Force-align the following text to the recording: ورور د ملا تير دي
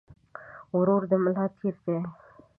ورور 0.77 1.01
د 1.09 1.13
ملا 1.23 1.45
تير 1.57 1.75
دي 1.83 1.97